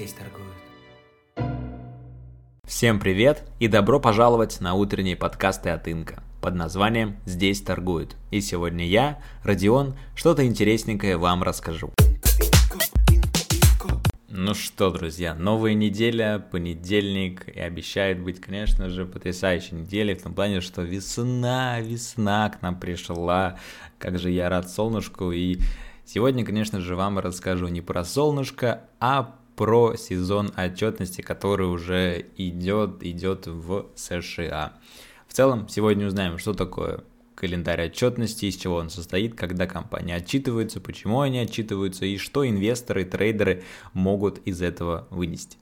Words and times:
здесь 0.00 0.14
торгуют. 0.14 0.56
Всем 2.64 2.98
привет 2.98 3.44
и 3.58 3.68
добро 3.68 4.00
пожаловать 4.00 4.58
на 4.62 4.72
утренние 4.72 5.14
подкасты 5.14 5.68
от 5.68 5.86
Инка 5.88 6.22
под 6.40 6.54
названием 6.54 7.18
«Здесь 7.26 7.60
торгуют». 7.60 8.16
И 8.30 8.40
сегодня 8.40 8.86
я, 8.86 9.22
Родион, 9.44 9.94
что-то 10.14 10.46
интересненькое 10.46 11.18
вам 11.18 11.42
расскажу. 11.42 11.90
Ну 14.30 14.54
что, 14.54 14.90
друзья, 14.90 15.34
новая 15.34 15.74
неделя, 15.74 16.38
понедельник, 16.38 17.46
и 17.46 17.60
обещает 17.60 18.22
быть, 18.22 18.40
конечно 18.40 18.88
же, 18.88 19.04
потрясающей 19.04 19.76
неделей, 19.76 20.14
в 20.14 20.22
том 20.22 20.32
плане, 20.32 20.62
что 20.62 20.80
весна, 20.80 21.78
весна 21.80 22.48
к 22.48 22.62
нам 22.62 22.80
пришла, 22.80 23.58
как 23.98 24.18
же 24.18 24.30
я 24.30 24.48
рад 24.48 24.70
солнышку, 24.70 25.30
и 25.30 25.58
сегодня, 26.06 26.42
конечно 26.46 26.80
же, 26.80 26.96
вам 26.96 27.18
расскажу 27.18 27.68
не 27.68 27.82
про 27.82 28.02
солнышко, 28.02 28.84
а 28.98 29.36
про 29.60 29.94
сезон 29.94 30.52
отчетности, 30.56 31.20
который 31.20 31.66
уже 31.66 32.24
идет, 32.38 33.02
идет 33.02 33.46
в 33.46 33.88
США. 33.94 34.72
В 35.28 35.34
целом, 35.34 35.68
сегодня 35.68 36.06
узнаем, 36.06 36.38
что 36.38 36.54
такое 36.54 37.04
календарь 37.34 37.88
отчетности, 37.88 38.46
из 38.46 38.56
чего 38.56 38.76
он 38.76 38.88
состоит, 38.88 39.34
когда 39.34 39.66
компании 39.66 40.14
отчитываются, 40.14 40.80
почему 40.80 41.20
они 41.20 41.40
отчитываются 41.40 42.06
и 42.06 42.16
что 42.16 42.48
инвесторы, 42.48 43.04
трейдеры 43.04 43.62
могут 43.92 44.38
из 44.46 44.62
этого 44.62 45.06
вынести. 45.10 45.58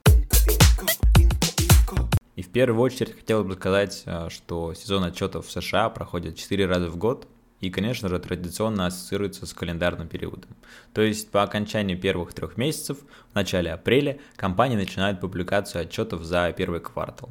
И 2.37 2.42
в 2.42 2.51
первую 2.51 2.80
очередь 2.80 3.17
хотел 3.17 3.42
бы 3.42 3.55
сказать, 3.55 4.05
э, 4.06 4.28
что 4.30 4.75
сезон 4.75 5.03
отчетов 5.03 5.48
в 5.48 5.51
США 5.51 5.91
проходит 5.91 6.37
4 6.37 6.67
раза 6.67 6.89
в 6.89 6.97
год, 6.97 7.27
и, 7.61 7.71
конечно 7.71 8.09
же, 8.09 8.19
традиционно 8.19 8.87
ассоциируется 8.87 9.47
с 9.47 9.53
календарным 9.53 10.09
периодом. 10.09 10.57
То 10.93 11.03
есть 11.03 11.30
по 11.30 11.43
окончанию 11.43 11.98
первых 11.98 12.33
трех 12.33 12.57
месяцев, 12.57 12.98
в 13.33 13.34
начале 13.34 13.73
апреля, 13.73 14.19
компании 14.37 14.77
начинают 14.77 15.20
публикацию 15.20 15.83
отчетов 15.83 16.23
за 16.23 16.53
первый 16.56 16.81
квартал. 16.81 17.31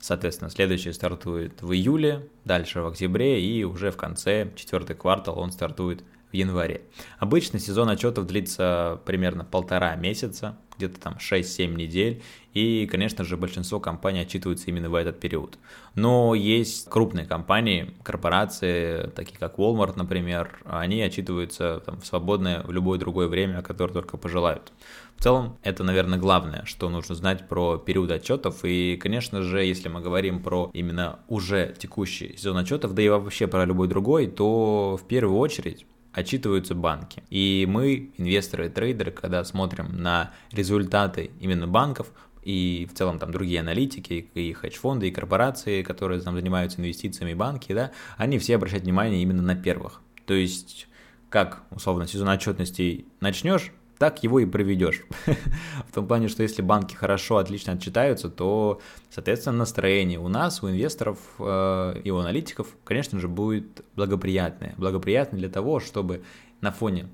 Соответственно, 0.00 0.50
следующий 0.50 0.92
стартует 0.92 1.60
в 1.62 1.72
июле, 1.72 2.28
дальше 2.44 2.80
в 2.80 2.86
октябре 2.86 3.42
и 3.42 3.64
уже 3.64 3.90
в 3.90 3.96
конце, 3.96 4.50
четвертый 4.54 4.94
квартал, 4.94 5.38
он 5.38 5.50
стартует 5.50 6.04
в 6.30 6.34
январе. 6.34 6.82
Обычно 7.18 7.58
сезон 7.58 7.88
отчетов 7.88 8.26
длится 8.26 9.00
примерно 9.04 9.44
полтора 9.44 9.94
месяца, 9.96 10.56
где-то 10.76 11.00
там 11.00 11.16
6-7 11.18 11.74
недель, 11.74 12.22
и, 12.54 12.86
конечно 12.86 13.24
же, 13.24 13.36
большинство 13.36 13.80
компаний 13.80 14.20
отчитываются 14.20 14.66
именно 14.68 14.88
в 14.88 14.94
этот 14.94 15.20
период. 15.20 15.58
Но 15.94 16.34
есть 16.34 16.88
крупные 16.88 17.26
компании, 17.26 17.94
корпорации, 18.02 19.08
такие 19.14 19.38
как 19.38 19.58
Walmart, 19.58 19.94
например, 19.96 20.60
они 20.64 21.02
отчитываются 21.02 21.82
там, 21.84 22.00
в 22.00 22.06
свободное, 22.06 22.62
в 22.62 22.70
любое 22.70 22.98
другое 22.98 23.28
время, 23.28 23.62
которое 23.62 23.92
только 23.92 24.16
пожелают. 24.16 24.72
В 25.16 25.22
целом, 25.22 25.58
это, 25.64 25.82
наверное, 25.82 26.18
главное, 26.18 26.64
что 26.64 26.88
нужно 26.88 27.16
знать 27.16 27.48
про 27.48 27.76
период 27.76 28.12
отчетов. 28.12 28.64
И, 28.64 28.96
конечно 28.96 29.42
же, 29.42 29.64
если 29.64 29.88
мы 29.88 30.00
говорим 30.00 30.40
про 30.40 30.70
именно 30.72 31.18
уже 31.26 31.74
текущий 31.76 32.36
сезон 32.36 32.58
отчетов, 32.58 32.94
да 32.94 33.02
и 33.02 33.08
вообще 33.08 33.48
про 33.48 33.64
любой 33.64 33.88
другой, 33.88 34.28
то 34.28 34.96
в 34.96 35.08
первую 35.08 35.38
очередь 35.38 35.86
отчитываются 36.12 36.74
банки. 36.74 37.22
И 37.30 37.66
мы, 37.68 38.10
инвесторы 38.16 38.66
и 38.66 38.70
трейдеры, 38.70 39.10
когда 39.10 39.44
смотрим 39.44 39.96
на 39.96 40.32
результаты 40.52 41.30
именно 41.40 41.66
банков, 41.66 42.08
и 42.42 42.88
в 42.90 42.96
целом 42.96 43.18
там 43.18 43.30
другие 43.30 43.60
аналитики, 43.60 44.28
и 44.34 44.52
хедж-фонды, 44.52 45.08
и 45.08 45.10
корпорации, 45.10 45.82
которые 45.82 46.20
там 46.20 46.34
занимаются 46.34 46.80
инвестициями, 46.80 47.34
банки, 47.34 47.72
да, 47.72 47.92
они 48.16 48.38
все 48.38 48.56
обращают 48.56 48.84
внимание 48.84 49.22
именно 49.22 49.42
на 49.42 49.54
первых. 49.54 50.00
То 50.24 50.34
есть, 50.34 50.88
как, 51.28 51.62
условно, 51.70 52.06
сезон 52.06 52.28
отчетности 52.28 53.04
начнешь, 53.20 53.72
так 53.98 54.22
его 54.22 54.38
и 54.40 54.46
проведешь. 54.46 55.02
в 55.88 55.92
том 55.92 56.06
плане, 56.06 56.28
что 56.28 56.42
если 56.42 56.62
банки 56.62 56.94
хорошо, 56.94 57.38
отлично 57.38 57.74
отчитаются, 57.74 58.28
то, 58.28 58.80
соответственно, 59.10 59.58
настроение 59.58 60.18
у 60.18 60.28
нас, 60.28 60.62
у 60.62 60.68
инвесторов 60.68 61.18
э, 61.38 62.00
и 62.04 62.10
у 62.10 62.18
аналитиков, 62.18 62.68
конечно 62.84 63.18
же, 63.18 63.28
будет 63.28 63.84
благоприятное. 63.96 64.74
Благоприятное 64.78 65.40
для 65.40 65.48
того, 65.48 65.80
чтобы 65.80 66.22
на 66.60 66.70
фоне 66.70 67.08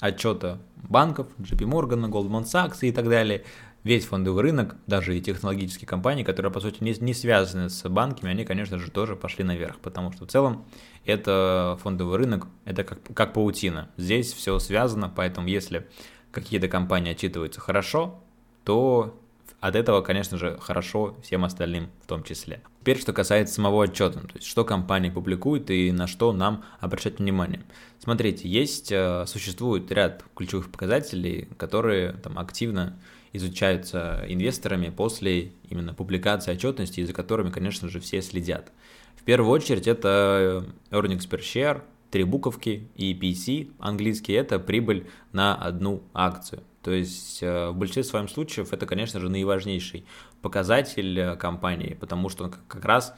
отчета 0.00 0.58
банков, 0.76 1.28
JP 1.38 1.60
Morgan, 1.60 2.10
Goldman 2.10 2.44
Sachs 2.44 2.78
и 2.82 2.92
так 2.92 3.08
далее, 3.08 3.44
весь 3.84 4.06
фондовый 4.06 4.42
рынок, 4.42 4.76
даже 4.86 5.16
и 5.16 5.20
технологические 5.20 5.86
компании, 5.86 6.24
которые, 6.24 6.50
по 6.50 6.60
сути, 6.60 6.82
не, 6.82 6.94
не 6.98 7.14
связаны 7.14 7.68
с 7.68 7.88
банками, 7.88 8.32
они, 8.32 8.44
конечно 8.44 8.78
же, 8.78 8.90
тоже 8.90 9.14
пошли 9.14 9.44
наверх, 9.44 9.78
потому 9.78 10.10
что 10.12 10.26
в 10.26 10.28
целом 10.28 10.64
это 11.04 11.78
фондовый 11.82 12.18
рынок, 12.18 12.46
это 12.64 12.82
как, 12.82 12.98
как 13.14 13.34
паутина. 13.34 13.90
Здесь 13.96 14.32
все 14.32 14.58
связано, 14.58 15.12
поэтому 15.14 15.46
если 15.46 15.86
какие-то 16.34 16.68
компании 16.68 17.12
отчитываются 17.12 17.60
хорошо, 17.60 18.20
то 18.64 19.18
от 19.60 19.76
этого, 19.76 20.02
конечно 20.02 20.36
же, 20.36 20.58
хорошо 20.60 21.16
всем 21.22 21.44
остальным 21.44 21.88
в 22.02 22.06
том 22.06 22.22
числе. 22.22 22.60
Теперь, 22.80 23.00
что 23.00 23.14
касается 23.14 23.54
самого 23.54 23.84
отчета, 23.84 24.20
то 24.20 24.34
есть 24.34 24.46
что 24.46 24.62
компании 24.64 25.08
публикуют 25.08 25.70
и 25.70 25.90
на 25.90 26.06
что 26.06 26.34
нам 26.34 26.64
обращать 26.80 27.18
внимание. 27.18 27.62
Смотрите, 27.98 28.46
есть, 28.46 28.92
э, 28.92 29.24
существует 29.26 29.90
ряд 29.90 30.22
ключевых 30.36 30.70
показателей, 30.70 31.48
которые 31.56 32.12
там 32.12 32.38
активно 32.38 32.98
изучаются 33.32 34.24
инвесторами 34.28 34.90
после 34.90 35.52
именно 35.70 35.94
публикации 35.94 36.52
отчетности, 36.52 37.02
за 37.04 37.14
которыми, 37.14 37.50
конечно 37.50 37.88
же, 37.88 38.00
все 38.00 38.20
следят. 38.20 38.70
В 39.16 39.24
первую 39.24 39.50
очередь 39.50 39.86
это 39.86 40.66
earnings 40.90 41.26
per 41.26 41.40
share, 41.40 41.80
три 42.14 42.22
буковки, 42.22 42.88
и 42.94 43.12
PC 43.12 43.72
английский– 43.80 44.32
это 44.34 44.60
прибыль 44.60 45.08
на 45.32 45.56
одну 45.56 46.04
акцию. 46.14 46.62
То 46.80 46.92
есть 46.92 47.42
э, 47.42 47.70
в 47.70 47.74
большинстве 47.74 48.04
своем 48.04 48.28
случаев 48.28 48.72
это, 48.72 48.86
конечно 48.86 49.18
же, 49.18 49.28
наиважнейший 49.28 50.06
показатель 50.40 51.18
э, 51.18 51.34
компании, 51.34 51.96
потому 51.98 52.28
что 52.28 52.44
он 52.44 52.54
как 52.68 52.84
раз 52.84 53.16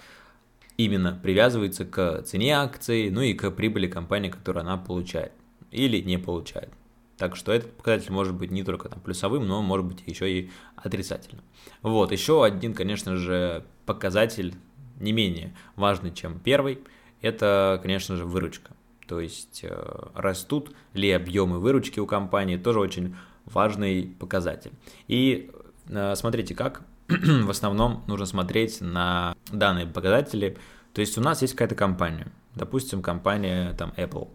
именно 0.78 1.20
привязывается 1.22 1.84
к 1.84 2.22
цене 2.22 2.56
акции, 2.56 3.10
ну 3.10 3.20
и 3.20 3.34
к 3.34 3.50
прибыли 3.50 3.86
компании, 3.86 4.30
которую 4.30 4.62
она 4.62 4.78
получает 4.78 5.32
или 5.70 6.00
не 6.00 6.16
получает. 6.16 6.70
Так 7.18 7.36
что 7.36 7.52
этот 7.52 7.76
показатель 7.76 8.12
может 8.12 8.34
быть 8.34 8.50
не 8.50 8.64
только 8.64 8.88
там 8.88 9.00
плюсовым, 9.00 9.46
но 9.46 9.60
может 9.60 9.84
быть 9.84 10.04
еще 10.06 10.32
и 10.32 10.50
отрицательным. 10.74 11.44
Вот, 11.82 12.12
еще 12.12 12.42
один, 12.42 12.72
конечно 12.72 13.16
же, 13.16 13.62
показатель 13.84 14.54
не 14.98 15.12
менее 15.12 15.54
важный, 15.74 16.14
чем 16.14 16.40
первый, 16.40 16.78
это, 17.20 17.78
конечно 17.82 18.16
же, 18.16 18.24
выручка 18.24 18.72
то 19.06 19.20
есть 19.20 19.60
э, 19.62 20.08
растут 20.14 20.74
ли 20.92 21.10
объемы 21.10 21.58
выручки 21.58 22.00
у 22.00 22.06
компании, 22.06 22.56
тоже 22.56 22.80
очень 22.80 23.16
важный 23.44 24.14
показатель. 24.18 24.72
И 25.08 25.50
э, 25.88 26.14
смотрите, 26.16 26.54
как 26.54 26.82
в 27.08 27.50
основном 27.50 28.02
нужно 28.06 28.26
смотреть 28.26 28.80
на 28.80 29.36
данные 29.52 29.86
показатели. 29.86 30.56
То 30.92 31.00
есть 31.00 31.16
у 31.18 31.20
нас 31.20 31.42
есть 31.42 31.54
какая-то 31.54 31.74
компания, 31.74 32.32
допустим, 32.54 33.02
компания 33.02 33.74
там 33.74 33.92
Apple, 33.96 34.28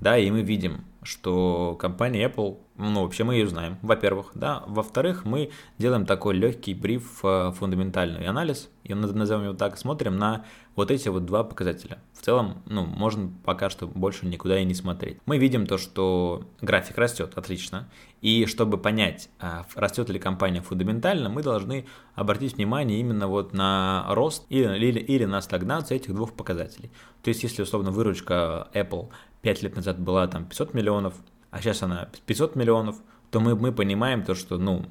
да, 0.00 0.16
и 0.16 0.30
мы 0.30 0.42
видим, 0.42 0.84
что 1.08 1.74
компания 1.80 2.26
Apple, 2.26 2.58
ну, 2.76 3.02
вообще 3.02 3.24
мы 3.24 3.34
ее 3.34 3.48
знаем, 3.48 3.78
во-первых, 3.80 4.32
да, 4.34 4.62
во-вторых, 4.66 5.24
мы 5.24 5.50
делаем 5.78 6.04
такой 6.04 6.34
легкий 6.36 6.74
бриф, 6.74 7.20
э, 7.24 7.52
фундаментальный 7.58 8.26
анализ, 8.26 8.68
и 8.84 8.92
назовем 8.92 9.44
его 9.44 9.54
так, 9.54 9.78
смотрим 9.78 10.18
на 10.18 10.44
вот 10.76 10.90
эти 10.90 11.08
вот 11.08 11.24
два 11.24 11.44
показателя. 11.44 11.98
В 12.12 12.22
целом, 12.22 12.62
ну, 12.66 12.84
можно 12.84 13.32
пока 13.44 13.70
что 13.70 13.86
больше 13.86 14.26
никуда 14.26 14.60
и 14.60 14.64
не 14.64 14.74
смотреть. 14.74 15.18
Мы 15.24 15.38
видим 15.38 15.66
то, 15.66 15.78
что 15.78 16.44
график 16.60 16.98
растет, 16.98 17.32
отлично, 17.36 17.88
и 18.20 18.46
чтобы 18.46 18.76
понять, 18.76 19.30
а, 19.40 19.64
растет 19.74 20.10
ли 20.10 20.18
компания 20.18 20.60
фундаментально, 20.60 21.30
мы 21.30 21.42
должны 21.42 21.86
обратить 22.14 22.56
внимание 22.56 23.00
именно 23.00 23.28
вот 23.28 23.54
на 23.54 24.06
рост 24.10 24.44
или, 24.50 24.76
или, 24.76 24.98
или 24.98 25.24
на 25.24 25.40
стагнацию 25.40 25.96
этих 25.96 26.14
двух 26.14 26.34
показателей. 26.34 26.90
То 27.22 27.28
есть, 27.28 27.42
если, 27.42 27.62
условно, 27.62 27.90
выручка 27.90 28.68
Apple 28.74 29.08
5 29.42 29.62
лет 29.62 29.76
назад 29.76 29.98
была 30.00 30.26
там 30.26 30.44
500 30.46 30.74
миллионов, 30.74 30.97
а 31.50 31.60
сейчас 31.60 31.82
она 31.82 32.08
500 32.26 32.56
миллионов, 32.56 32.96
то 33.30 33.40
мы, 33.40 33.54
мы 33.54 33.72
понимаем 33.72 34.22
то, 34.24 34.34
что, 34.34 34.58
ну, 34.58 34.84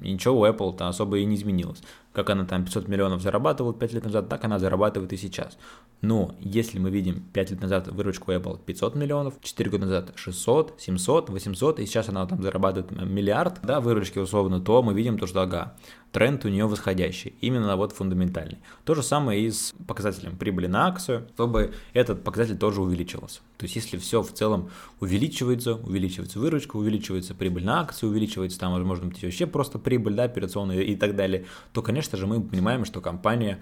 ничего 0.00 0.40
у 0.40 0.46
Apple-то 0.46 0.88
особо 0.88 1.18
и 1.18 1.24
не 1.24 1.36
изменилось. 1.36 1.82
Как 2.12 2.28
она 2.30 2.44
там 2.44 2.64
500 2.64 2.88
миллионов 2.88 3.22
зарабатывала 3.22 3.72
5 3.72 3.92
лет 3.92 4.04
назад, 4.04 4.28
так 4.28 4.44
она 4.44 4.58
зарабатывает 4.58 5.12
и 5.12 5.16
сейчас. 5.16 5.56
Но 6.00 6.34
если 6.40 6.78
мы 6.78 6.90
видим 6.90 7.22
5 7.32 7.50
лет 7.52 7.60
назад 7.62 7.88
выручку 7.88 8.32
Apple 8.32 8.58
500 8.64 8.96
миллионов, 8.96 9.34
4 9.40 9.70
года 9.70 9.84
назад 9.84 10.12
600, 10.16 10.74
700, 10.78 11.30
800, 11.30 11.78
и 11.78 11.86
сейчас 11.86 12.08
она 12.08 12.26
там 12.26 12.42
зарабатывает 12.42 12.90
миллиард, 12.90 13.60
да, 13.62 13.80
выручки 13.80 14.18
условно, 14.18 14.60
то 14.60 14.82
мы 14.82 14.92
видим 14.92 15.18
то, 15.18 15.26
что, 15.26 15.42
ага, 15.42 15.76
тренд 16.10 16.44
у 16.44 16.48
нее 16.48 16.66
восходящий, 16.66 17.34
именно 17.40 17.76
вот 17.76 17.92
фундаментальный. 17.92 18.58
То 18.84 18.94
же 18.94 19.02
самое 19.02 19.40
и 19.40 19.50
с 19.50 19.72
показателем 19.86 20.36
прибыли 20.36 20.66
на 20.66 20.88
акцию, 20.88 21.28
чтобы 21.34 21.74
этот 21.92 22.24
показатель 22.24 22.58
тоже 22.58 22.80
увеличивался. 22.80 23.40
То 23.58 23.66
есть 23.66 23.76
если 23.76 23.98
все 23.98 24.22
в 24.22 24.32
целом 24.32 24.70
увеличивается, 24.98 25.74
увеличивается 25.74 26.40
выручка, 26.40 26.76
увеличивается 26.76 27.34
прибыль 27.34 27.64
на 27.64 27.80
акцию, 27.80 28.10
увеличивается 28.10 28.58
там, 28.58 28.72
может 28.84 29.04
быть, 29.04 29.22
вообще 29.22 29.46
просто 29.46 29.78
прибыль, 29.78 30.14
да, 30.14 30.24
операционная 30.24 30.80
и 30.80 30.96
так 30.96 31.14
далее, 31.14 31.44
то, 31.72 31.82
конечно 31.82 31.99
же, 32.16 32.26
мы 32.26 32.40
понимаем, 32.40 32.84
что 32.84 33.00
компания 33.00 33.60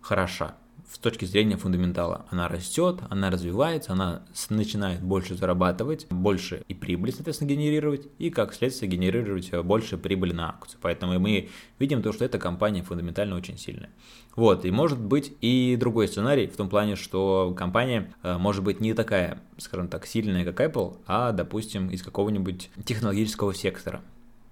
хороша. 0.00 0.54
с 0.88 0.98
точки 0.98 1.24
зрения 1.24 1.56
фундаментала. 1.56 2.26
Она 2.30 2.48
растет, 2.48 3.00
она 3.10 3.28
развивается, 3.30 3.92
она 3.92 4.22
начинает 4.50 5.02
больше 5.02 5.34
зарабатывать, 5.34 6.06
больше 6.10 6.62
и 6.68 6.74
прибыль, 6.74 7.12
соответственно, 7.12 7.48
генерировать, 7.48 8.06
и 8.18 8.30
как 8.30 8.54
следствие 8.54 8.90
генерировать 8.90 9.48
э, 9.52 9.62
больше 9.62 9.98
прибыли 9.98 10.32
на 10.32 10.50
акцию. 10.50 10.78
Поэтому 10.80 11.18
мы 11.18 11.48
видим 11.80 12.02
то, 12.02 12.12
что 12.12 12.24
эта 12.24 12.38
компания 12.38 12.82
фундаментально 12.82 13.36
очень 13.36 13.58
сильная. 13.58 13.90
Вот, 14.36 14.64
и 14.64 14.70
может 14.70 15.00
быть 15.00 15.32
и 15.40 15.76
другой 15.78 16.06
сценарий, 16.08 16.46
в 16.46 16.56
том 16.56 16.68
плане, 16.68 16.94
что 16.94 17.52
компания 17.56 18.14
э, 18.22 18.38
может 18.38 18.62
быть 18.62 18.80
не 18.80 18.94
такая, 18.94 19.42
скажем 19.58 19.88
так, 19.88 20.06
сильная, 20.06 20.44
как 20.44 20.60
Apple, 20.60 20.98
а, 21.06 21.32
допустим, 21.32 21.88
из 21.90 22.02
какого-нибудь 22.02 22.70
технологического 22.84 23.52
сектора. 23.54 24.02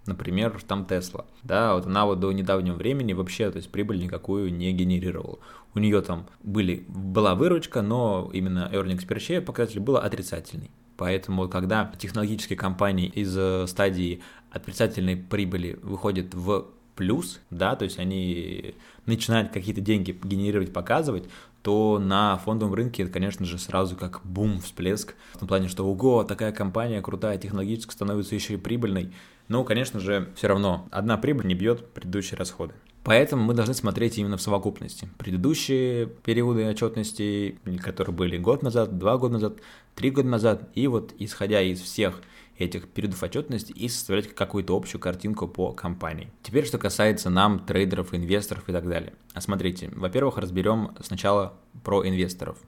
Например, 0.06 0.61
там 0.67 0.85
Тесла. 0.85 1.25
Да, 1.43 1.75
вот 1.75 1.87
она 1.87 2.05
вот 2.05 2.21
до 2.21 2.31
недавнего 2.33 2.75
времени 2.75 3.15
вообще, 3.15 3.51
то 3.51 3.56
есть 3.56 3.71
прибыль 3.71 4.03
никакую 4.03 4.53
не 4.53 4.73
генерировала. 4.73 5.39
У 5.75 5.79
нее 5.79 6.03
там 6.03 6.27
были, 6.43 6.85
была 6.89 7.35
выручка, 7.35 7.81
но 7.83 8.31
именно 8.33 8.71
earnings 8.73 9.06
per 9.06 9.17
share 9.17 9.41
показатель 9.41 9.81
был 9.81 9.97
отрицательный. 9.97 10.71
Поэтому, 10.97 11.49
когда 11.49 11.91
технологические 11.99 12.56
компании 12.56 13.06
из 13.06 13.37
э, 13.37 13.67
стадии 13.67 14.23
отрицательной 14.51 15.17
прибыли 15.17 15.79
выходят 15.83 16.35
в 16.35 16.67
плюс, 16.94 17.41
да, 17.50 17.76
то 17.76 17.85
есть 17.85 17.99
они 17.99 18.75
начинают 19.06 19.52
какие-то 19.52 19.81
деньги 19.81 20.19
генерировать, 20.23 20.73
показывать, 20.73 21.25
то 21.62 21.99
на 21.99 22.37
фондовом 22.37 22.75
рынке 22.75 23.05
это, 23.05 23.12
конечно 23.12 23.46
же, 23.46 23.58
сразу 23.58 23.96
как 23.96 24.20
бум, 24.25 24.61
всплеск, 24.61 25.14
в 25.32 25.38
том 25.38 25.49
плане, 25.49 25.69
что 25.69 25.87
ого, 25.87 26.23
такая 26.23 26.52
компания 26.52 27.00
крутая, 27.00 27.38
технологически 27.38 27.93
становится 27.93 28.35
еще 28.35 28.55
и 28.55 28.58
прибыльной. 28.58 29.12
Но, 29.49 29.64
конечно 29.64 29.99
же, 30.00 30.29
все 30.37 30.49
равно 30.49 30.87
одна 30.91 31.17
прибыль 31.17 31.46
не 31.46 31.55
бьет 31.55 31.87
предыдущие 31.93 32.37
расходы. 32.38 32.75
Поэтому 33.02 33.44
мы 33.44 33.52
должны 33.52 33.75
смотреть 33.75 34.17
именно 34.17 34.38
в 34.38 34.43
совокупности. 34.43 35.08
Предыдущие 35.19 36.06
периоды 36.06 36.67
отчетности, 36.67 37.58
которые 37.82 38.14
были 38.14 38.38
год 38.38 38.62
назад, 38.62 38.99
два 38.99 39.19
года 39.19 39.35
назад, 39.35 39.55
три 39.94 40.11
года 40.11 40.29
назад, 40.29 40.70
и 40.75 40.87
вот 40.87 41.12
исходя 41.19 41.61
из 41.61 41.81
всех 41.81 42.23
этих 42.59 42.89
периодов 42.89 43.23
отчетности 43.23 43.73
и 43.73 43.89
составлять 43.89 44.35
какую-то 44.35 44.77
общую 44.77 45.01
картинку 45.01 45.49
по 45.49 45.73
компании. 45.73 46.31
Теперь, 46.43 46.67
что 46.67 46.79
касается 46.79 47.31
нам, 47.31 47.59
трейдеров, 47.59 48.15
инвесторов 48.15 48.69
и 48.69 48.73
так 48.73 48.89
далее. 48.89 49.15
А 49.33 49.41
смотрите, 49.41 49.91
во-первых, 49.95 50.39
разберем 50.39 50.97
сначала 51.01 51.55
про 51.83 52.06
инвесторов. 52.06 52.59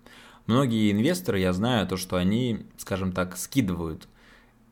Многие 0.47 0.93
инвесторы, 0.93 1.41
я 1.41 1.53
знаю, 1.53 1.87
то, 1.87 1.97
что 1.97 2.17
они, 2.17 2.67
скажем 2.77 3.13
так, 3.13 3.37
скидывают 3.37 4.09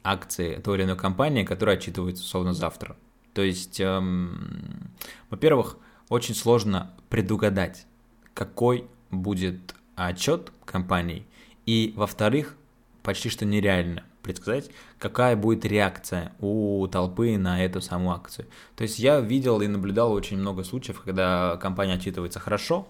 акции 0.02 0.56
той 0.56 0.78
или 0.78 0.84
иной 0.84 0.96
компании, 0.96 1.44
которая 1.44 1.76
отчитывается, 1.76 2.22
условно, 2.22 2.52
завтра. 2.52 2.96
То 3.32 3.43
есть, 3.43 3.81
эм, 3.81 4.93
во-первых, 5.31 5.78
очень 6.08 6.34
сложно 6.34 6.94
предугадать, 7.08 7.87
какой 8.34 8.87
будет 9.10 9.75
отчет 9.96 10.52
компании, 10.64 11.26
и, 11.67 11.93
во-вторых, 11.96 12.56
почти 13.02 13.28
что 13.28 13.44
нереально 13.44 14.05
предсказать, 14.24 14.70
какая 14.98 15.36
будет 15.36 15.64
реакция 15.64 16.32
у 16.40 16.86
толпы 16.88 17.38
на 17.38 17.64
эту 17.64 17.80
саму 17.80 18.12
акцию. 18.12 18.46
То 18.74 18.82
есть 18.82 18.98
я 18.98 19.20
видел 19.20 19.60
и 19.60 19.68
наблюдал 19.68 20.12
очень 20.12 20.38
много 20.38 20.64
случаев, 20.64 21.00
когда 21.04 21.56
компания 21.58 21.94
отчитывается 21.94 22.40
хорошо, 22.40 22.88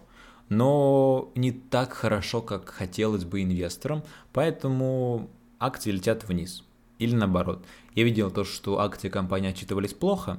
но 0.48 1.30
не 1.34 1.52
так 1.52 1.92
хорошо, 1.92 2.40
как 2.40 2.70
хотелось 2.70 3.24
бы 3.24 3.42
инвесторам, 3.42 4.02
поэтому 4.32 5.28
акции 5.58 5.90
летят 5.90 6.24
вниз. 6.24 6.64
Или 6.98 7.14
наоборот. 7.14 7.64
Я 7.94 8.04
видел 8.04 8.30
то, 8.30 8.44
что 8.44 8.80
акции 8.80 9.08
компании 9.08 9.50
отчитывались 9.50 9.94
плохо, 9.94 10.38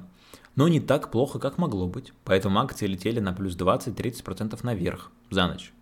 но 0.54 0.68
не 0.68 0.80
так 0.80 1.10
плохо, 1.10 1.38
как 1.38 1.58
могло 1.58 1.86
быть. 1.86 2.12
Поэтому 2.24 2.58
акции 2.60 2.86
летели 2.86 3.20
на 3.20 3.32
плюс 3.32 3.56
20-30% 3.56 4.58
наверх 4.62 5.10
за 5.30 5.46
ночь. 5.46 5.72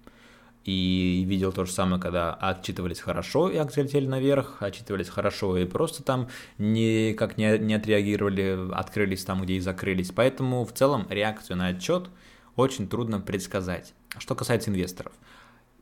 И 0.64 1.24
видел 1.26 1.52
то 1.52 1.66
же 1.66 1.72
самое, 1.72 2.00
когда 2.00 2.32
отчитывались 2.32 3.00
хорошо, 3.00 3.50
и 3.50 3.56
акции 3.56 3.82
наверх, 4.00 4.62
отчитывались 4.62 5.10
хорошо, 5.10 5.58
и 5.58 5.66
просто 5.66 6.02
там 6.02 6.28
никак 6.56 7.36
не, 7.36 7.58
не 7.58 7.74
отреагировали, 7.74 8.72
открылись 8.72 9.24
там, 9.24 9.42
где 9.42 9.54
и 9.54 9.60
закрылись. 9.60 10.10
Поэтому 10.10 10.64
в 10.64 10.72
целом 10.72 11.06
реакцию 11.10 11.58
на 11.58 11.66
отчет 11.66 12.08
очень 12.56 12.88
трудно 12.88 13.20
предсказать. 13.20 13.92
Что 14.18 14.34
касается 14.34 14.70
инвесторов. 14.70 15.12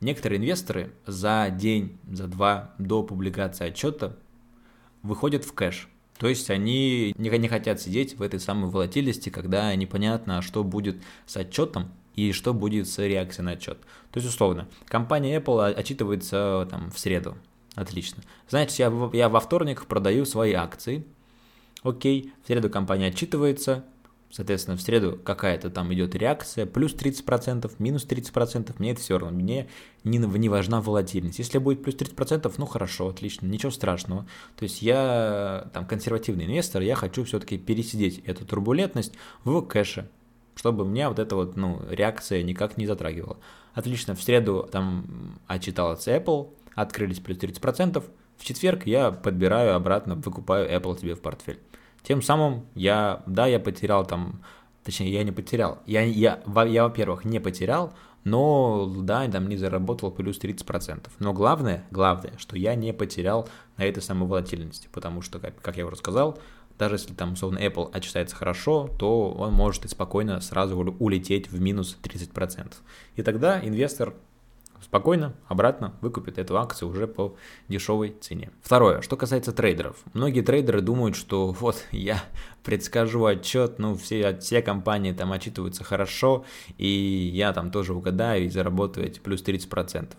Некоторые 0.01 0.39
инвесторы 0.39 0.91
за 1.05 1.49
день, 1.49 1.97
за 2.11 2.27
два 2.27 2.73
до 2.77 3.03
публикации 3.03 3.67
отчета 3.67 4.17
выходят 5.01 5.45
в 5.45 5.53
кэш. 5.53 5.87
То 6.17 6.27
есть 6.27 6.49
они 6.49 7.13
не, 7.17 7.47
хотят 7.47 7.79
сидеть 7.81 8.17
в 8.17 8.21
этой 8.21 8.39
самой 8.39 8.69
волатильности, 8.69 9.29
когда 9.29 9.73
непонятно, 9.75 10.41
что 10.41 10.63
будет 10.63 11.01
с 11.25 11.37
отчетом, 11.37 11.91
и 12.15 12.31
что 12.31 12.53
будет 12.53 12.87
с 12.87 12.99
реакцией 12.99 13.45
на 13.45 13.51
отчет. 13.51 13.79
То 14.11 14.19
есть, 14.19 14.27
условно, 14.27 14.67
компания 14.87 15.37
Apple 15.39 15.73
отчитывается 15.73 16.67
там 16.69 16.91
в 16.91 16.99
среду. 16.99 17.35
Отлично. 17.75 18.23
Значит, 18.49 18.77
я, 18.77 18.91
я 19.13 19.29
во 19.29 19.39
вторник 19.39 19.85
продаю 19.87 20.25
свои 20.25 20.53
акции. 20.53 21.05
Окей, 21.81 22.31
в 22.43 22.47
среду 22.47 22.69
компания 22.69 23.07
отчитывается, 23.07 23.83
соответственно, 24.29 24.77
в 24.77 24.81
среду 24.81 25.19
какая-то 25.23 25.69
там 25.69 25.93
идет 25.93 26.15
реакция, 26.15 26.65
плюс 26.65 26.95
30%, 26.95 27.71
минус 27.79 28.05
30%, 28.05 28.75
мне 28.77 28.91
это 28.91 29.01
все 29.01 29.17
равно, 29.17 29.37
мне 29.37 29.67
не, 30.03 30.17
не 30.17 30.49
важна 30.49 30.81
волатильность. 30.81 31.39
Если 31.39 31.57
будет 31.57 31.83
плюс 31.83 31.95
30%, 31.95 32.53
ну 32.57 32.65
хорошо, 32.65 33.09
отлично, 33.09 33.47
ничего 33.47 33.71
страшного. 33.71 34.27
То 34.55 34.63
есть 34.63 34.81
я 34.81 35.69
там 35.73 35.85
консервативный 35.85 36.45
инвестор, 36.45 36.81
я 36.83 36.95
хочу 36.95 37.23
все-таки 37.25 37.57
пересидеть 37.57 38.19
эту 38.19 38.45
турбулентность 38.45 39.13
в 39.43 39.61
кэше, 39.61 40.09
чтобы 40.55 40.85
меня 40.85 41.09
вот 41.09 41.19
эта 41.19 41.35
вот, 41.35 41.55
ну, 41.55 41.81
реакция 41.89 42.43
никак 42.43 42.77
не 42.77 42.85
затрагивала. 42.85 43.37
Отлично, 43.73 44.15
в 44.15 44.21
среду 44.21 44.67
там 44.71 45.39
отчиталась 45.47 46.07
Apple, 46.07 46.49
открылись 46.75 47.19
плюс 47.19 47.37
30%, 47.37 48.03
в 48.37 48.45
четверг 48.45 48.85
я 48.85 49.11
подбираю 49.11 49.75
обратно, 49.75 50.15
выкупаю 50.15 50.69
Apple 50.69 50.99
себе 50.99 51.15
в 51.15 51.21
портфель. 51.21 51.59
Тем 52.03 52.21
самым 52.21 52.65
я, 52.75 53.23
да, 53.25 53.47
я 53.47 53.59
потерял 53.59 54.05
там, 54.05 54.43
точнее, 54.83 55.11
я 55.11 55.23
не 55.23 55.31
потерял, 55.31 55.79
я, 55.85 56.01
я, 56.01 56.41
я 56.65 56.83
во-первых, 56.83 57.25
не 57.25 57.39
потерял, 57.39 57.93
но, 58.23 58.91
да, 59.01 59.27
там 59.27 59.49
не 59.49 59.57
заработал 59.57 60.11
плюс 60.11 60.39
30%. 60.39 61.09
Но 61.19 61.33
главное, 61.33 61.85
главное, 61.91 62.33
что 62.37 62.57
я 62.57 62.75
не 62.75 62.93
потерял 62.93 63.49
на 63.77 63.83
этой 63.83 64.01
самой 64.01 64.27
волатильности, 64.27 64.87
потому 64.91 65.21
что, 65.21 65.39
как, 65.39 65.61
как 65.61 65.77
я 65.77 65.85
уже 65.85 65.97
сказал, 65.97 66.37
даже 66.77 66.95
если 66.95 67.13
там, 67.13 67.33
условно, 67.33 67.59
Apple 67.59 67.89
отчитается 67.93 68.35
хорошо, 68.35 68.89
то 68.99 69.31
он 69.31 69.53
может 69.53 69.85
и 69.85 69.87
спокойно 69.87 70.39
сразу 70.41 70.77
улететь 70.77 71.49
в 71.49 71.59
минус 71.61 71.97
30%. 72.03 72.73
И 73.15 73.21
тогда 73.21 73.59
инвестор 73.59 74.13
спокойно 74.83 75.33
обратно 75.47 75.93
выкупит 76.01 76.37
эту 76.37 76.57
акцию 76.57 76.89
уже 76.89 77.07
по 77.07 77.35
дешевой 77.67 78.15
цене. 78.19 78.51
Второе, 78.61 79.01
что 79.01 79.17
касается 79.17 79.51
трейдеров. 79.51 79.97
Многие 80.13 80.41
трейдеры 80.41 80.81
думают, 80.81 81.15
что 81.15 81.51
вот 81.51 81.83
я 81.91 82.23
предскажу 82.63 83.25
отчет, 83.25 83.79
ну 83.79 83.95
все, 83.95 84.37
все 84.39 84.61
компании 84.61 85.13
там 85.13 85.31
отчитываются 85.31 85.83
хорошо, 85.83 86.45
и 86.77 86.87
я 86.87 87.53
там 87.53 87.71
тоже 87.71 87.93
угадаю 87.93 88.45
и 88.45 88.49
заработаю 88.49 89.07
эти 89.07 89.19
плюс 89.19 89.43
30%. 89.43 90.11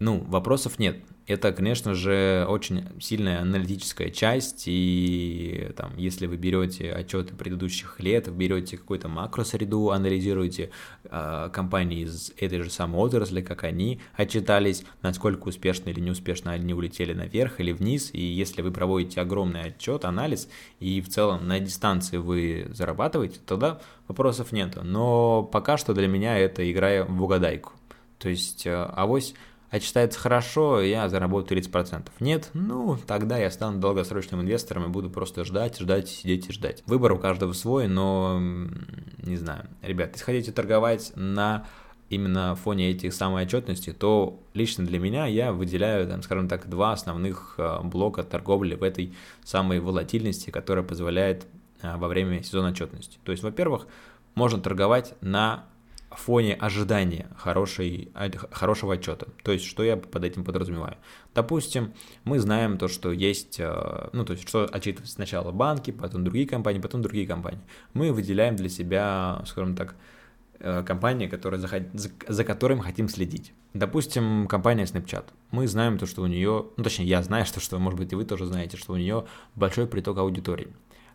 Ну, 0.00 0.24
вопросов 0.28 0.78
нет. 0.78 1.02
Это, 1.28 1.52
конечно 1.52 1.92
же, 1.92 2.46
очень 2.48 2.86
сильная 3.00 3.42
аналитическая 3.42 4.10
часть, 4.10 4.64
и 4.64 5.70
там, 5.76 5.92
если 5.98 6.26
вы 6.26 6.38
берете 6.38 6.90
отчеты 6.90 7.34
предыдущих 7.34 8.00
лет, 8.00 8.32
берете 8.32 8.78
какую-то 8.78 9.08
макросреду, 9.08 9.90
анализируете 9.90 10.70
э, 11.04 11.50
компании 11.52 12.04
из 12.04 12.32
этой 12.38 12.62
же 12.62 12.70
самой 12.70 13.02
отрасли, 13.02 13.42
как 13.42 13.64
они 13.64 14.00
отчитались, 14.14 14.84
насколько 15.02 15.48
успешно 15.48 15.90
или 15.90 16.00
неуспешно 16.00 16.52
они 16.52 16.72
улетели 16.72 17.12
наверх 17.12 17.60
или 17.60 17.72
вниз, 17.72 18.08
и 18.14 18.22
если 18.22 18.62
вы 18.62 18.70
проводите 18.70 19.20
огромный 19.20 19.64
отчет, 19.64 20.06
анализ, 20.06 20.48
и 20.80 21.02
в 21.02 21.10
целом 21.10 21.46
на 21.46 21.60
дистанции 21.60 22.16
вы 22.16 22.68
зарабатываете, 22.72 23.38
тогда 23.44 23.80
вопросов 24.06 24.50
нет. 24.50 24.78
Но 24.82 25.42
пока 25.42 25.76
что 25.76 25.92
для 25.92 26.08
меня 26.08 26.38
это 26.38 26.72
игра 26.72 27.04
в 27.04 27.22
угадайку. 27.22 27.72
То 28.18 28.30
есть 28.30 28.66
э, 28.66 28.72
авось 28.74 29.34
а 29.70 29.80
читается 29.80 30.18
хорошо, 30.18 30.80
я 30.80 31.08
заработаю 31.08 31.60
30%. 31.60 32.06
Нет, 32.20 32.50
ну, 32.54 32.98
тогда 33.06 33.36
я 33.38 33.50
стану 33.50 33.78
долгосрочным 33.78 34.40
инвестором 34.40 34.84
и 34.84 34.88
буду 34.88 35.10
просто 35.10 35.44
ждать, 35.44 35.78
ждать, 35.78 36.08
сидеть 36.08 36.48
и 36.48 36.52
ждать. 36.52 36.82
Выбор 36.86 37.12
у 37.12 37.18
каждого 37.18 37.52
свой, 37.52 37.86
но, 37.86 38.40
не 39.18 39.36
знаю. 39.36 39.66
Ребят, 39.82 40.12
если 40.12 40.24
хотите 40.24 40.52
торговать 40.52 41.12
на 41.16 41.66
именно 42.08 42.54
фоне 42.54 42.90
этих 42.90 43.12
самой 43.12 43.44
отчетности, 43.44 43.92
то 43.92 44.40
лично 44.54 44.86
для 44.86 44.98
меня 44.98 45.26
я 45.26 45.52
выделяю, 45.52 46.08
там, 46.08 46.22
скажем 46.22 46.48
так, 46.48 46.68
два 46.68 46.92
основных 46.92 47.56
э, 47.58 47.80
блока 47.82 48.22
торговли 48.22 48.74
в 48.74 48.82
этой 48.82 49.14
самой 49.44 49.80
волатильности, 49.80 50.50
которая 50.50 50.84
позволяет 50.84 51.46
э, 51.82 51.96
во 51.96 52.08
время 52.08 52.42
сезона 52.42 52.70
отчетности. 52.70 53.18
То 53.24 53.32
есть, 53.32 53.44
во-первых, 53.44 53.86
можно 54.34 54.60
торговать 54.60 55.14
на 55.20 55.66
фоне 56.18 56.54
ожидания 56.54 57.28
хорошей, 57.36 58.12
хорошего 58.50 58.94
отчета. 58.94 59.26
То 59.42 59.52
есть, 59.52 59.64
что 59.64 59.82
я 59.82 59.96
под 59.96 60.24
этим 60.24 60.44
подразумеваю? 60.44 60.96
Допустим, 61.34 61.94
мы 62.24 62.38
знаем 62.38 62.78
то, 62.78 62.88
что 62.88 63.12
есть, 63.12 63.60
э, 63.60 64.08
ну, 64.12 64.24
то 64.24 64.32
есть, 64.32 64.48
что 64.48 64.64
отчитывают 64.64 65.10
сначала 65.10 65.52
банки, 65.52 65.90
потом 65.90 66.24
другие 66.24 66.46
компании, 66.46 66.80
потом 66.80 67.02
другие 67.02 67.26
компании. 67.26 67.60
Мы 67.94 68.12
выделяем 68.12 68.56
для 68.56 68.68
себя, 68.68 69.42
скажем 69.46 69.76
так, 69.76 69.94
э, 70.58 70.82
компании, 70.82 71.28
которые 71.28 71.60
за, 71.60 71.68
за, 71.92 72.10
за 72.26 72.44
хотим 72.44 73.08
следить. 73.08 73.52
Допустим, 73.74 74.48
компания 74.48 74.84
Snapchat. 74.84 75.26
Мы 75.50 75.68
знаем 75.68 75.98
то, 75.98 76.06
что 76.06 76.22
у 76.22 76.26
нее, 76.26 76.66
ну 76.76 76.84
точнее, 76.84 77.06
я 77.06 77.22
знаю, 77.22 77.46
что, 77.46 77.60
что, 77.60 77.78
может 77.78 77.98
быть, 77.98 78.12
и 78.12 78.16
вы 78.16 78.24
тоже 78.24 78.46
знаете, 78.46 78.76
что 78.76 78.94
у 78.94 78.96
нее 78.96 79.26
большой 79.54 79.86
приток 79.86 80.18
аудитории. 80.18 80.68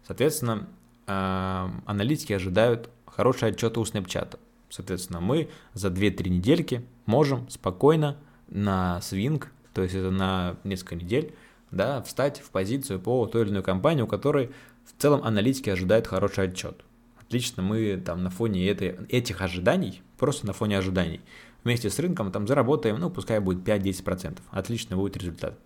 Соответственно, 0.07 0.69
э, 1.07 1.69
аналитики 1.85 2.31
ожидают 2.33 2.89
хорошие 3.05 3.49
отчеты 3.51 3.79
у 3.79 3.83
Snapchat. 3.83 4.39
Соответственно, 4.73 5.21
мы 5.21 5.49
за 5.75 5.89
2-3 5.89 6.29
недельки 6.29 6.83
можем 7.05 7.47
спокойно 7.47 8.17
на 8.47 8.99
свинг, 9.01 9.51
то 9.71 9.83
есть 9.83 9.93
это 9.93 10.09
на 10.09 10.57
несколько 10.63 10.95
недель, 10.95 11.35
да, 11.69 12.01
встать 12.01 12.39
в 12.39 12.49
позицию 12.49 12.99
по 12.99 13.27
той 13.27 13.43
или 13.43 13.51
иной 13.51 13.61
компании, 13.61 14.01
у 14.01 14.07
которой 14.07 14.49
в 14.83 14.99
целом 14.99 15.23
аналитики 15.23 15.69
ожидают 15.69 16.07
хороший 16.07 16.45
отчет. 16.45 16.83
Отлично, 17.21 17.61
мы 17.61 18.01
там 18.03 18.23
на 18.23 18.31
фоне 18.31 18.67
этой, 18.67 18.95
этих 19.09 19.43
ожиданий, 19.43 20.01
просто 20.17 20.47
на 20.47 20.53
фоне 20.53 20.79
ожиданий, 20.79 21.21
вместе 21.63 21.91
с 21.91 21.99
рынком 21.99 22.31
там 22.31 22.47
заработаем, 22.47 22.99
ну, 22.99 23.11
пускай 23.11 23.39
будет 23.39 23.67
5-10%. 23.67 24.39
Отлично 24.49 24.97
будет 24.97 25.17
результат. 25.17 25.59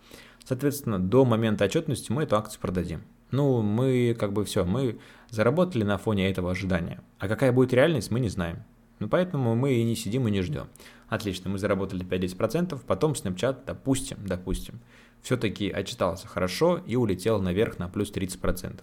Соответственно, 0.44 1.00
до 1.00 1.24
момента 1.24 1.64
отчетности 1.64 2.12
мы 2.12 2.24
эту 2.24 2.36
акцию 2.36 2.60
продадим. 2.60 3.04
Ну, 3.32 3.62
мы 3.62 4.14
как 4.20 4.34
бы 4.34 4.44
все, 4.44 4.66
мы 4.66 5.00
заработали 5.30 5.84
на 5.84 5.98
фоне 5.98 6.30
этого 6.30 6.52
ожидания. 6.52 7.02
А 7.20 7.30
какая 7.30 7.54
будет 7.54 7.74
реальность, 7.74 8.12
мы 8.12 8.20
не 8.20 8.28
знаем. 8.28 8.64
Ну, 9.00 9.08
поэтому 9.08 9.56
мы 9.56 9.74
и 9.74 9.84
не 9.84 9.96
сидим 9.96 10.27
и 10.27 10.32
не 10.32 10.42
ждем. 10.42 10.68
Отлично, 11.08 11.50
мы 11.50 11.58
заработали 11.58 12.06
5-10%, 12.06 12.80
потом 12.86 13.13
Snapchat, 13.13 13.60
допустим, 13.66 14.18
допустим, 14.25 14.80
все-таки 15.22 15.70
отчитался 15.70 16.27
хорошо 16.27 16.82
и 16.86 16.96
улетел 16.96 17.42
наверх 17.42 17.80
на 17.80 17.88
плюс 17.88 18.12
30%. 18.12 18.82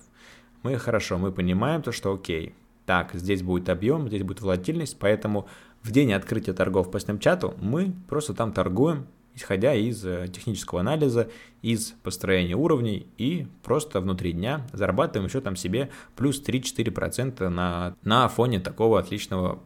Мы 0.62 0.78
хорошо, 0.78 1.18
мы 1.18 1.33
понимаем 1.33 1.83
то, 1.83 1.92
что 1.92 2.14
окей, 2.14 2.54
так, 2.87 3.11
здесь 3.14 3.42
будет 3.42 3.68
объем, 3.68 4.09
здесь 4.09 4.23
будет 4.23 4.40
волатильность, 4.40 4.99
поэтому 4.99 5.49
в 5.83 5.90
день 5.90 6.12
открытия 6.12 6.52
торгов 6.52 6.90
по 6.90 6.97
Snapchat 6.97 7.56
мы 7.61 7.94
просто 8.09 8.35
там 8.35 8.52
торгуем, 8.52 9.06
исходя 9.35 9.75
из 9.75 10.04
э, 10.04 10.28
технического 10.33 10.80
анализа, 10.80 11.28
из 11.61 11.94
построения 12.02 12.54
уровней 12.54 13.06
и 13.18 13.47
просто 13.62 14.00
внутри 14.00 14.33
дня 14.33 14.66
зарабатываем 14.73 15.28
еще 15.28 15.40
там 15.40 15.56
себе 15.56 15.90
плюс 16.16 16.42
3-4% 16.42 17.49
на, 17.49 17.97
на 18.02 18.28
фоне 18.28 18.61
такого 18.61 18.99
отличного 18.99 19.61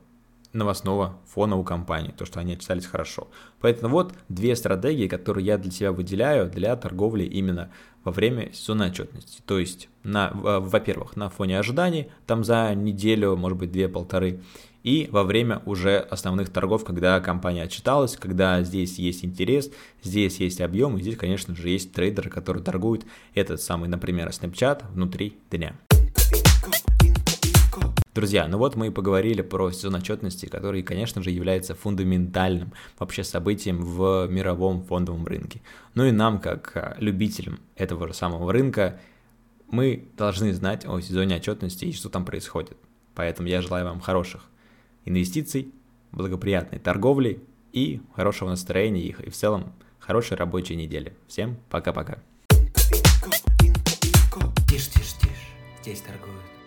новостного 0.58 1.18
фона 1.26 1.56
у 1.56 1.64
компании, 1.64 2.14
то, 2.16 2.26
что 2.26 2.40
они 2.40 2.54
отчитались 2.54 2.86
хорошо. 2.86 3.28
Поэтому 3.60 3.92
вот 3.94 4.14
две 4.28 4.54
стратегии, 4.56 5.08
которые 5.08 5.46
я 5.46 5.58
для 5.58 5.70
себя 5.70 5.92
выделяю 5.92 6.50
для 6.50 6.76
торговли 6.76 7.24
именно 7.24 7.70
во 8.04 8.12
время 8.12 8.52
сезонной 8.52 8.88
отчетности. 8.88 9.42
То 9.46 9.58
есть, 9.58 9.88
на, 10.02 10.30
во-первых, 10.32 11.16
на 11.16 11.30
фоне 11.30 11.58
ожиданий, 11.58 12.08
там 12.26 12.44
за 12.44 12.74
неделю, 12.74 13.36
может 13.36 13.58
быть, 13.58 13.72
две-полторы, 13.72 14.40
и 14.84 15.08
во 15.10 15.24
время 15.24 15.60
уже 15.66 15.98
основных 15.98 16.50
торгов, 16.50 16.84
когда 16.84 17.20
компания 17.20 17.64
отчиталась, 17.64 18.16
когда 18.16 18.62
здесь 18.62 18.98
есть 18.98 19.24
интерес, 19.24 19.70
здесь 20.02 20.38
есть 20.38 20.60
объем, 20.60 20.96
и 20.96 21.02
здесь, 21.02 21.16
конечно 21.16 21.54
же, 21.54 21.68
есть 21.68 21.92
трейдеры, 21.92 22.30
которые 22.30 22.62
торгуют 22.62 23.04
этот 23.34 23.60
самый, 23.60 23.88
например, 23.88 24.28
Snapchat 24.28 24.84
внутри 24.92 25.36
дня. 25.50 25.76
Друзья, 28.18 28.48
ну 28.48 28.58
вот 28.58 28.74
мы 28.74 28.88
и 28.88 28.90
поговорили 28.90 29.42
про 29.42 29.70
сезон 29.70 29.94
отчетности, 29.94 30.46
который, 30.46 30.82
конечно 30.82 31.22
же, 31.22 31.30
является 31.30 31.76
фундаментальным 31.76 32.72
вообще 32.98 33.22
событием 33.22 33.80
в 33.80 34.26
мировом 34.26 34.82
фондовом 34.82 35.24
рынке. 35.24 35.62
Ну 35.94 36.04
и 36.04 36.10
нам, 36.10 36.40
как 36.40 36.72
а, 36.74 36.96
любителям 36.98 37.60
этого 37.76 38.08
же 38.08 38.14
самого 38.14 38.52
рынка, 38.52 38.98
мы 39.70 40.08
должны 40.16 40.52
знать 40.52 40.84
о 40.84 40.98
сезоне 41.00 41.36
отчетности 41.36 41.84
и 41.84 41.92
что 41.92 42.08
там 42.08 42.24
происходит. 42.24 42.76
Поэтому 43.14 43.46
я 43.46 43.62
желаю 43.62 43.84
вам 43.84 44.00
хороших 44.00 44.46
инвестиций, 45.04 45.72
благоприятной 46.10 46.80
торговли 46.80 47.40
и 47.72 48.00
хорошего 48.16 48.48
настроения 48.48 49.02
их, 49.02 49.20
и 49.20 49.30
в 49.30 49.36
целом 49.36 49.72
хорошей 50.00 50.36
рабочей 50.36 50.74
недели. 50.74 51.14
Всем 51.28 51.56
пока-пока. 51.70 52.18
Тише, 54.68 54.90
тише, 54.90 55.14
тише. 55.20 55.46
Здесь 55.80 56.00
торгуют 56.00 56.57